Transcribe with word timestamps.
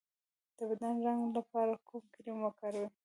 د 0.57 0.59
بدن 0.69 0.93
د 0.97 1.03
رنګ 1.05 1.21
لپاره 1.37 1.73
کوم 1.87 2.03
کریم 2.13 2.37
وکاروم؟ 2.41 2.91